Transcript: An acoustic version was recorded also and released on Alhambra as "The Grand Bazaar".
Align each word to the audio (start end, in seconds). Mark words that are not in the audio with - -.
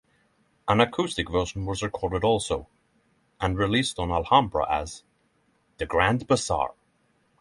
An 0.67 0.81
acoustic 0.81 1.29
version 1.29 1.63
was 1.63 1.83
recorded 1.83 2.23
also 2.23 2.65
and 3.39 3.55
released 3.55 3.99
on 3.99 4.09
Alhambra 4.09 4.65
as 4.67 5.03
"The 5.77 5.85
Grand 5.85 6.25
Bazaar". 6.25 6.73